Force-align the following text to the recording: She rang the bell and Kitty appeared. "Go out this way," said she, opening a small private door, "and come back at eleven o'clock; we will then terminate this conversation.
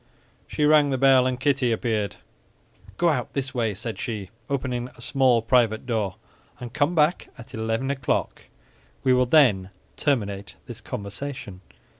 She 0.47 0.65
rang 0.65 0.89
the 0.89 0.97
bell 0.97 1.27
and 1.27 1.39
Kitty 1.39 1.71
appeared. 1.71 2.15
"Go 2.97 3.09
out 3.09 3.33
this 3.33 3.53
way," 3.53 3.75
said 3.75 3.99
she, 3.99 4.31
opening 4.49 4.89
a 4.95 4.99
small 4.99 5.43
private 5.43 5.85
door, 5.85 6.15
"and 6.59 6.73
come 6.73 6.95
back 6.95 7.29
at 7.37 7.53
eleven 7.53 7.91
o'clock; 7.91 8.47
we 9.03 9.13
will 9.13 9.27
then 9.27 9.69
terminate 9.97 10.55
this 10.65 10.81
conversation. 10.81 11.61